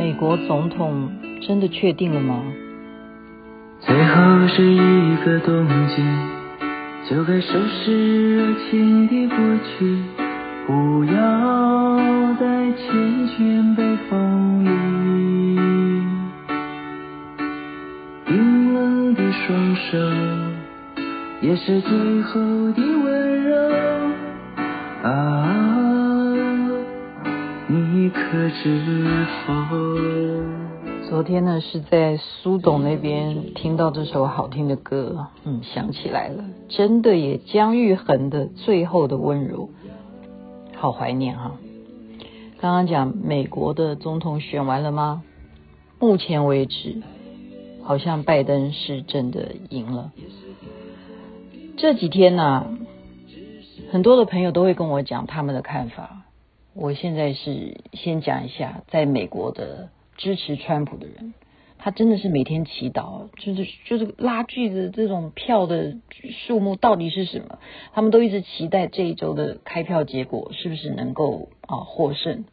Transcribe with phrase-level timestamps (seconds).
[0.00, 1.12] 美国总统
[1.46, 2.42] 真的确定了吗？
[3.80, 6.02] 最后是一个冬季，
[7.06, 9.98] 就该收拾热情的过去，
[10.66, 14.68] 不要再繾綣被风雨。
[18.24, 19.98] 冰冷的双手，
[21.42, 22.40] 也是最后
[22.72, 23.54] 的温柔
[25.02, 25.29] 啊。
[28.12, 29.26] 可知
[31.08, 39.70] 昨天呢，是在苏董那边听到这首好听的歌，嗯，想起来了，真的也姜育恒的最后的温柔，
[40.76, 41.52] 好怀念哈。
[42.60, 45.22] 刚刚讲美国的总统选完了吗？
[45.98, 47.02] 目前为止，
[47.82, 50.12] 好像拜登是真的赢了。
[51.76, 52.66] 这几天呢、
[53.90, 56.19] 很多的朋友都会跟我讲他们的看法。
[56.80, 61.34] 我现在是先讲一下，在美国的支持川普的人，
[61.76, 65.98] 他真的是每天祈祷，就是就是拉锯的这种票的
[66.46, 67.58] 数目到底是什么？
[67.92, 72.46] 他们都一直期待这一周的开票结果是不是能够啊获胜，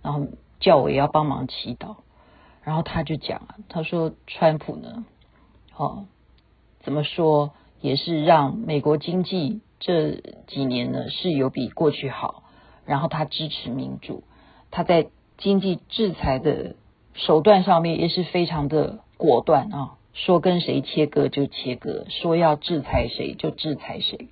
[0.00, 0.28] 然后
[0.60, 1.96] 叫我也要帮忙祈祷。
[2.62, 5.04] 然后他就讲了，他说川普呢，
[5.76, 6.06] 哦，
[6.84, 12.44] 怎么说也是让美国经济这几年呢是有比过去好。
[12.86, 14.22] 然后他支持民主，
[14.70, 16.76] 他在经济制裁的
[17.12, 24.28] 手段上面也是非常的果断啊，说跟谁切割就切割，说要制裁谁就制裁谁。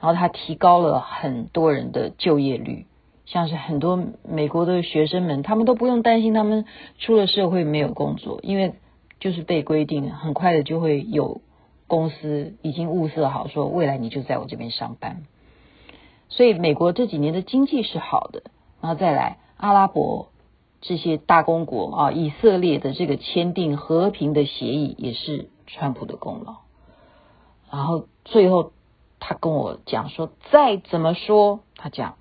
[0.00, 2.86] 然后他提高了很多人的就业率，
[3.26, 6.64] 像是很多美国的学生们，他们都不用担心他们
[6.98, 8.74] 出了社会没有工作，因为
[9.20, 11.40] 就是被规定很快的就会有
[11.88, 15.22] 公司已经物色好，说未来你就在我这边上班。
[16.28, 18.42] 所以美国这几年的经济是好的，
[18.80, 20.28] 然后再来阿拉伯
[20.80, 26.56] 这些大公国啊，以色列的这个签订和平的协议也是川普的功劳。
[27.70, 28.72] 然后最后
[29.20, 32.16] 他跟我讲说，再怎么说，他讲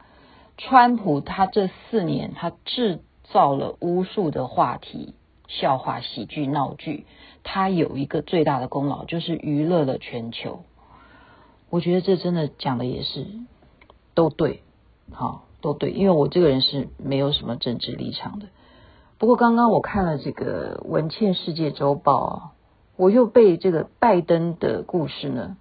[0.58, 5.14] 川普他这四年他制造了无数的话题、
[5.48, 7.06] 笑话、喜剧、闹剧，
[7.44, 10.64] 他有一个最大的功劳就是娱乐了全球。
[11.70, 13.28] 我觉得这真的讲的也是。
[14.18, 14.64] 都对，
[15.12, 18.48] 好，都对，因为我这个人是没有什么政治立场的。
[19.20, 22.54] 不过刚刚我看了这个《文茜世界周报》，
[22.96, 25.56] 我又被这个拜登的故事呢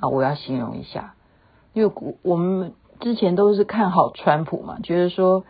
[0.00, 1.12] 啊，我要形容一下，
[1.74, 1.92] 因为
[2.22, 5.44] 我们之前都是看好川普嘛，觉得说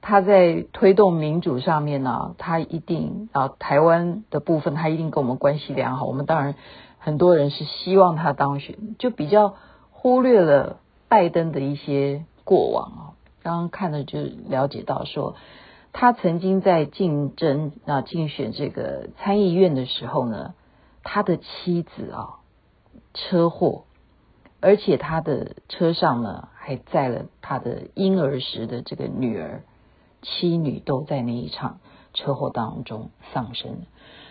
[0.00, 6.06] 他在推动民主上面呢，他一定啊，台湾的部分他一定跟我们关系良好。
[6.06, 6.56] 我们当然
[6.98, 9.54] 很多人是希望他当选，就比较
[9.92, 10.80] 忽略了。
[11.08, 13.02] 拜登的一些过往啊，
[13.42, 15.36] 刚刚看了就了解到说，
[15.92, 20.54] 他曾经在竞争啊竞选这个参议院的时候呢，
[21.02, 22.40] 他的妻子啊
[23.12, 23.84] 车祸，
[24.60, 29.62] 而且他的车上呢还载了他的婴儿时的这个女儿，
[30.22, 31.78] 妻女都在那一场
[32.12, 33.82] 车祸当中丧生，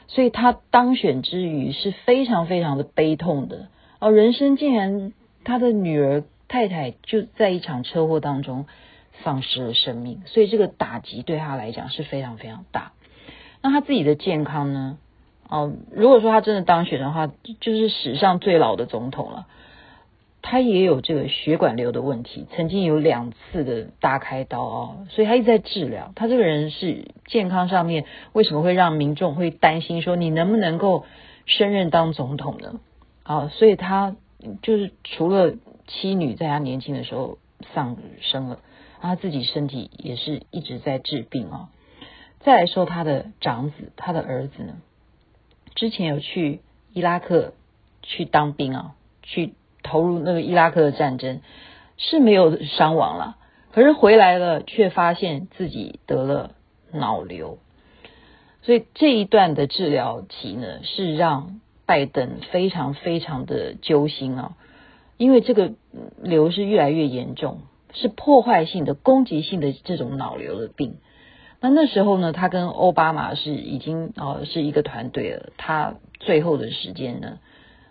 [0.07, 3.69] 所以他当选之余是非常非常的悲痛的
[3.99, 5.13] 哦，人生竟然
[5.45, 6.25] 他的女儿。
[6.47, 8.65] 太太就在一场车祸当中
[9.23, 12.91] 丧失了生命，所以这个打击对他来讲是非常非常大。
[13.61, 14.97] 那他自己的健康呢？
[15.47, 19.45] 哦，如果说他真的当选的话，就是史上最老的总统了。
[20.41, 26.11] 他也有这个血管瘤的问题，曾经有两次的大开刀哦，所以他一直在治疗。
[26.15, 31.05] 他这个人是健康上面为什么会让民众会担心说你能不能够
[31.45, 32.79] 胜任当总统呢？
[33.23, 34.15] 啊，所以他
[34.61, 35.55] 就是除了。
[35.93, 37.37] 妻女在他年轻的时候
[37.73, 38.59] 丧生了，
[38.99, 41.69] 他自己身体也是一直在治病啊。
[42.39, 44.73] 再来说他的长子，他的儿子呢，
[45.75, 46.61] 之前有去
[46.91, 47.53] 伊拉克
[48.01, 49.53] 去当兵啊，去
[49.83, 51.41] 投入那个伊拉克的战争，
[51.97, 53.37] 是没有伤亡了，
[53.71, 56.51] 可是回来了却发现自己得了
[56.91, 57.59] 脑瘤，
[58.63, 64.57] 所以这一段的治疗期呢，是让拜登非常非常的揪心啊。
[65.17, 65.73] 因为这个
[66.21, 67.61] 瘤是越来越严重，
[67.93, 70.97] 是破坏性的、攻击性的这种脑瘤的病。
[71.61, 75.51] 那那时候呢，他跟奥巴马是已经啊、是一个团队了。
[75.57, 77.39] 他最后的时间呢，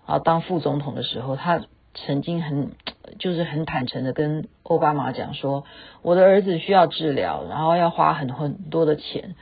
[0.04, 1.62] 啊当副总统的时候，他
[1.94, 2.72] 曾经很
[3.18, 5.64] 就是很坦诚的跟奥巴马讲说
[6.02, 9.36] ：“我的儿子需要治疗，然后要花很很多的钱，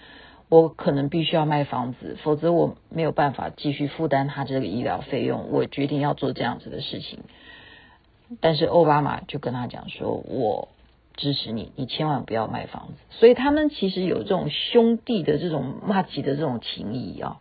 [0.49, 5.50] 我可能必须要卖房子，否则我没有办法继续负担他这个医疗费用。
[5.50, 7.21] 我决定要做这样子的事情。”
[8.41, 10.69] 但是奥巴马就跟他讲说：“我
[11.17, 12.94] 支持你，你千万不要卖房子。
[13.11, 17.41] 所以他们其实有这种兄弟的这种骂起的这种情谊啊。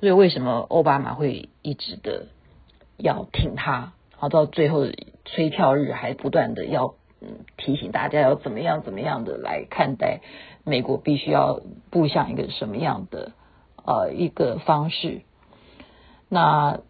[0.00, 2.26] 所以为什么奥巴马会一直的
[2.96, 3.92] 要挺他？
[4.16, 4.86] 好，到最后
[5.24, 10.20] 催票日还不断的要嗯提醒大家要怎么样怎么样的来看待
[10.64, 13.32] 美国，必须要步向一个什么样的
[13.84, 15.22] 呃一个方式。
[16.28, 16.80] 那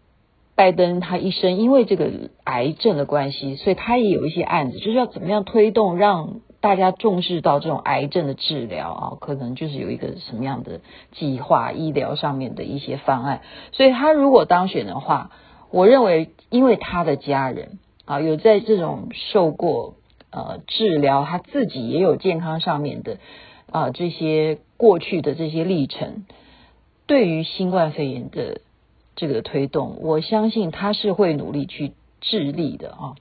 [0.55, 2.11] 拜登他一生因为这个
[2.43, 13.41] 癌症的关系，所以他也有一些案子，就是要怎么样推动让大家重视到这种癌症的治疗啊，可能就是有一个什么样的计划，医疗上面的一些方案。
[13.71, 15.31] 所以他如果当选的话，
[15.71, 19.95] 我认为因为他的家人啊有在这种受过
[20.29, 23.17] 呃治疗，他自己也有健康上面的
[23.71, 26.25] 啊这些过去的这些历程，
[27.07, 28.61] 对于新冠肺炎的。
[29.15, 33.15] 这个推动，我相信他是会努力去致力的啊。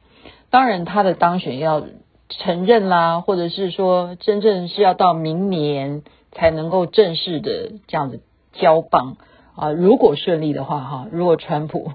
[0.50, 1.85] 当然，他的当选要
[2.29, 8.21] 承认啦，或者是说真正是要到明年才能够正式的这样子
[8.53, 9.17] 交棒
[9.55, 9.71] 啊。
[9.71, 11.93] 如果顺利的话哈，如果川普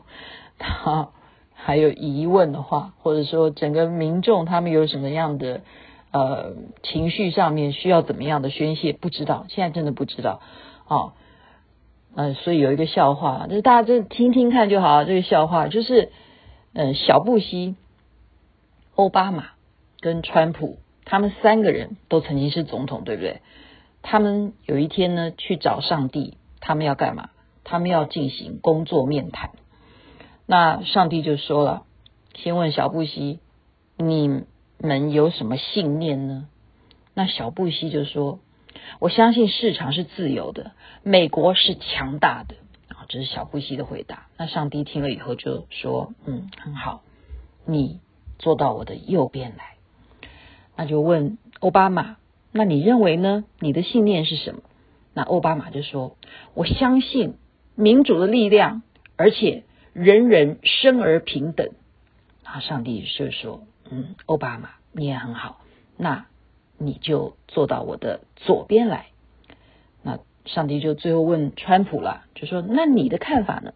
[0.59, 1.09] 他
[1.53, 5.61] 还有疑问的话，或者说整个民众他们有什么样的
[6.11, 6.53] 呃
[6.83, 10.39] 情绪上面需要怎么样的宣泄，不知道，现在真的不知道
[10.88, 11.13] 啊。
[12.19, 15.03] 嗯，所以有一个笑话，就是大家就听听看就好。
[15.03, 16.11] 这个笑话就是，
[16.73, 17.75] 嗯，小布希、
[18.95, 19.49] 奥巴马
[19.99, 23.41] 跟川普，他们三个人都曾经是总统，对不对？
[24.01, 27.29] 他们有一天呢去找上帝，他们要干嘛？
[27.63, 29.51] 他们要进行工作面谈。
[30.47, 31.83] 那上帝就说了，
[32.33, 33.37] 先问小布希，
[33.95, 34.43] 你
[34.79, 36.47] 们有什么信念呢？
[37.13, 38.39] 那小布希就说。
[39.00, 40.71] 我相信市场是自由的，
[41.03, 42.56] 美国是强大的
[42.89, 44.27] 啊，这是小布希的回答。
[44.38, 47.03] 那上帝听了以后就说：“嗯，很好，
[47.65, 48.00] 你
[48.39, 49.75] 坐到我的右边来。”
[50.75, 52.18] 那就问奥巴马
[52.51, 53.45] ：“那你认为呢？
[53.59, 54.62] 你的信念是什么？”
[55.13, 56.18] 那奥巴马就说
[56.56, 57.35] ：“我相信
[57.75, 58.81] 民主的力量，
[59.15, 59.63] 而且
[59.94, 61.69] 人人生而平等。”
[62.44, 65.62] 啊，上帝就说：“嗯，奥巴马你也很好。”
[65.97, 66.25] 那。
[66.77, 69.07] 你就坐到我的左边来。
[70.03, 73.74] 那上帝就最后问川普了，就说：“那你的看法呢？”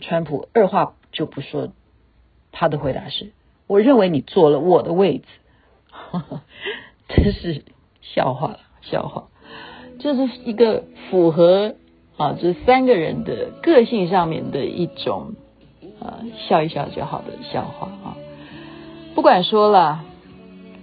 [0.00, 1.72] 川普二话就不说，
[2.52, 3.32] 他的回答是
[3.66, 5.24] ：“我认为你坐了我的位置。”
[7.08, 7.64] 真是
[8.00, 9.28] 笑话了，笑话。
[9.98, 11.76] 这是一个符合
[12.16, 15.34] 啊，这三个人的个性上面的一种
[16.00, 18.16] 啊，笑一笑就好的笑话啊。
[19.14, 20.04] 不管说了。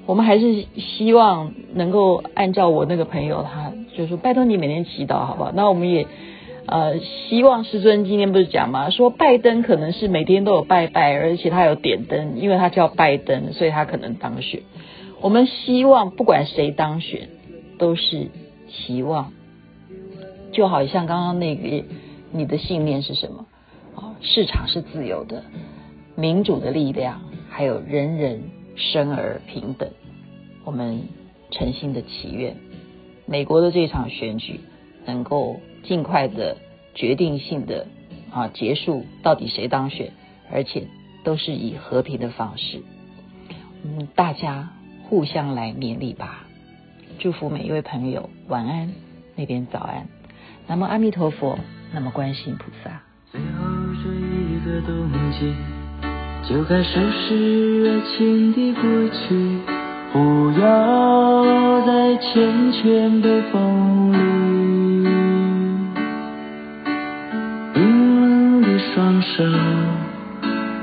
[0.06, 5.52] 我们还是希望能够按照我那个朋友，他就说拜托你每天祈祷，好不好？
[5.54, 6.08] 那我们也
[6.66, 8.90] 呃希望师尊今天不是讲吗？
[8.90, 14.62] 说拜登可能是每天都有拜拜，而且他有点灯，因为他叫拜登，所以他可能当选。
[15.22, 17.30] 我们希望不管谁当选，
[17.78, 18.28] 都是
[18.70, 19.32] 期望，
[20.52, 21.86] 就好像刚刚那个
[22.32, 23.46] 你的信念是什么？
[23.96, 25.44] 啊，市场是自由的，
[26.16, 28.42] 民主的力量，还有人人。
[28.76, 29.90] 生而平等，
[30.64, 31.04] 我们
[31.52, 32.56] 诚心的祈愿，
[33.26, 34.60] 美国的这场选举
[35.06, 36.58] 能够尽快的
[36.96, 37.88] 决定性的
[38.32, 40.14] 啊结束，到底谁当选，
[40.52, 40.88] 而且
[41.24, 42.82] 都是以和平的方式，
[43.84, 44.70] 嗯，大家
[45.04, 46.46] 互相来勉励吧。
[47.20, 48.94] 祝福每一位朋友晚安，
[49.36, 50.08] 那边早安。
[50.68, 51.60] 南无阿弥陀佛，
[51.94, 53.02] 南无观世音菩萨。
[53.32, 53.48] 最后
[54.04, 55.54] 这一个冬季
[56.44, 59.60] 就该收拾热情的过去，
[60.12, 65.08] 不要再缱绻的风里。
[67.74, 67.80] 冰
[68.20, 69.44] 冷的双手，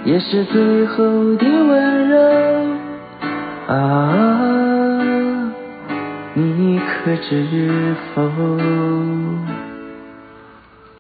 [0.05, 1.05] 也是最后
[1.37, 2.17] 的温柔。
[3.67, 5.53] 啊，
[6.35, 8.23] 你可知否？